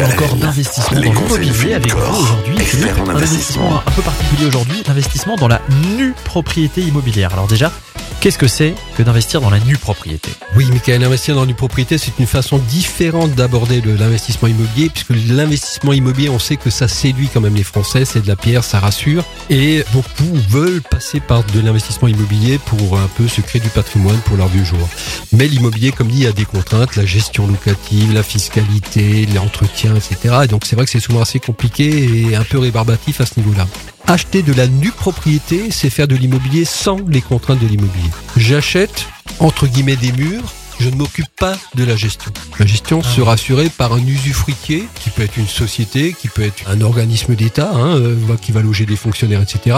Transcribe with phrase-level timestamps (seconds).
[0.00, 2.56] parle encore d'investissement dans l'immobilier avec vous aujourd'hui.
[3.06, 5.60] Un investissement un peu particulier aujourd'hui, l'investissement dans la
[5.96, 7.32] nue propriété immobilière.
[7.32, 7.70] Alors déjà,
[8.20, 10.30] Qu'est-ce que c'est que d'investir dans la nue propriété?
[10.54, 15.10] Oui, Michael, investir dans la nue propriété, c'est une façon différente d'aborder l'investissement immobilier, puisque
[15.28, 18.62] l'investissement immobilier, on sait que ça séduit quand même les Français, c'est de la pierre,
[18.62, 23.60] ça rassure, et beaucoup veulent passer par de l'investissement immobilier pour un peu se créer
[23.62, 24.88] du patrimoine pour leur vieux jour.
[25.32, 30.40] Mais l'immobilier, comme dit, il a des contraintes, la gestion locative, la fiscalité, l'entretien, etc.
[30.44, 33.40] Et donc c'est vrai que c'est souvent assez compliqué et un peu rébarbatif à ce
[33.40, 33.66] niveau-là.
[34.10, 38.10] Acheter de la nue propriété, c'est faire de l'immobilier sans les contraintes de l'immobilier.
[38.36, 39.06] J'achète,
[39.38, 42.32] entre guillemets, des murs, je ne m'occupe pas de la gestion.
[42.58, 46.42] La gestion ah sera assurée par un usufruitier, qui peut être une société, qui peut
[46.42, 49.76] être un organisme d'État, hein, euh, qui va loger des fonctionnaires, etc.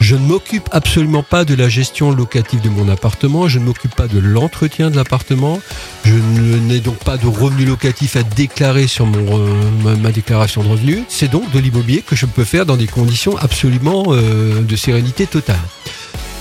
[0.00, 3.94] Je ne m'occupe absolument pas de la gestion locative de mon appartement, je ne m'occupe
[3.94, 5.60] pas de l'entretien de l'appartement,
[6.04, 10.68] je n'ai donc pas de revenus locatifs à déclarer sur mon, euh, ma, déclaration de
[10.68, 11.00] revenus.
[11.08, 15.26] C'est donc de l'immobilier que je peux faire dans des conditions absolument euh, de sérénité
[15.26, 15.58] totale.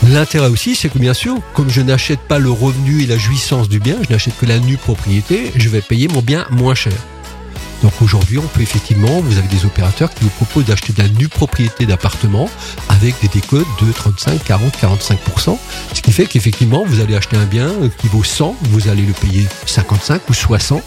[0.10, 3.68] L'intérêt aussi, c'est que bien sûr, comme je n'achète pas le revenu et la jouissance
[3.68, 6.94] du bien, je n'achète que la nue propriété, je vais payer mon bien moins cher.
[7.82, 11.10] Donc aujourd'hui, on peut effectivement, vous avez des opérateurs qui vous proposent d'acheter de la
[11.10, 12.50] nue propriété d'appartement
[12.90, 15.58] avec des décodes de 35, 40, 45%.
[15.94, 19.14] Ce qui fait qu'effectivement, vous allez acheter un bien qui vaut 100, vous allez le
[19.14, 20.84] payer 55 ou 60.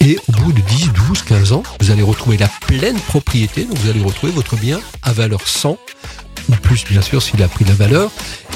[0.00, 3.64] Et au bout de 10, 12, 15 ans, vous allez retrouver la pleine propriété.
[3.64, 5.78] Donc vous allez retrouver votre bien à valeur 100
[6.54, 8.10] ou plus bien sûr s'il a pris la valeur,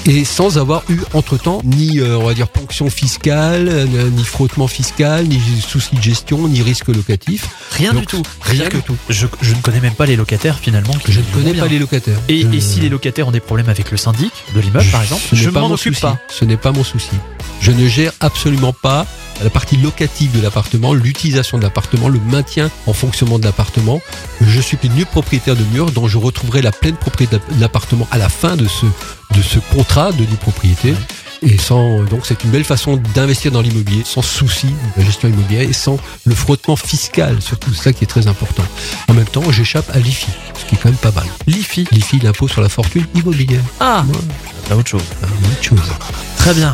[0.06, 4.68] et sans avoir eu entre-temps ni, euh, on va dire, ponction fiscale, euh, ni frottement
[4.68, 7.46] fiscal, ni souci de gestion, ni risque locatif.
[7.72, 8.22] Rien du tout.
[8.40, 8.96] Rien du tout.
[9.08, 10.94] Je, je, ne connais même pas les locataires finalement.
[11.06, 12.18] je ne connais pas les locataires.
[12.28, 15.22] Et, et, si les locataires ont des problèmes avec le syndic de l'immeuble par exemple,
[15.32, 16.18] je ne m'en occupe pas.
[16.28, 17.16] Ce n'est pas mon souci.
[17.60, 19.06] Je ne gère absolument pas
[19.42, 24.00] la partie locative de l'appartement, l'utilisation de l'appartement, le maintien en fonctionnement de l'appartement.
[24.40, 28.18] Je suis nu propriétaire de murs dont je retrouverai la pleine propriété de l'appartement à
[28.18, 30.94] la fin de ce, de ce contrat de nue propriété.
[31.42, 35.28] Et sans, donc c'est une belle façon d'investir dans l'immobilier, sans souci de la gestion
[35.28, 38.64] immobilière et sans le frottement fiscal, surtout ça qui est très important.
[39.06, 40.26] En même temps, j'échappe à l'IFI,
[40.58, 41.26] ce qui est quand même pas mal.
[41.46, 43.62] L'IFI L'IFI, l'impôt sur la fortune immobilière.
[43.78, 44.74] Ah, ouais.
[44.74, 45.02] autre chose.
[45.22, 45.92] autre chose.
[46.38, 46.72] Très bien.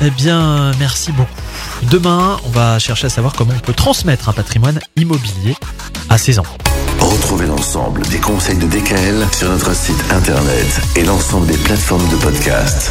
[0.00, 1.45] eh bien, merci beaucoup.
[1.84, 5.54] Demain, on va chercher à savoir comment on peut transmettre un patrimoine immobilier
[6.08, 6.56] à ses enfants.
[7.00, 12.16] Retrouvez l'ensemble des conseils de DKL sur notre site internet et l'ensemble des plateformes de
[12.16, 12.90] podcast.